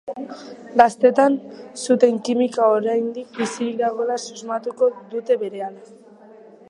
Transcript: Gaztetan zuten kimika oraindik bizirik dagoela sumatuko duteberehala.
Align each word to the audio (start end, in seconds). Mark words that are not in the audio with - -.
Gaztetan 0.81 1.35
zuten 1.81 2.17
kimika 2.29 2.69
oraindik 2.77 3.37
bizirik 3.43 3.77
dagoela 3.83 4.17
sumatuko 4.41 4.93
duteberehala. 5.13 5.85